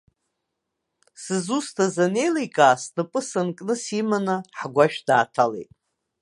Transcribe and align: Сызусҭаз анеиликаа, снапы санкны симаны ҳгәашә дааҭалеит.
Сызусҭаз 1.21 1.95
анеиликаа, 2.05 2.75
снапы 2.81 3.21
санкны 3.29 3.75
симаны 3.85 4.37
ҳгәашә 4.57 4.99
дааҭалеит. 5.07 5.71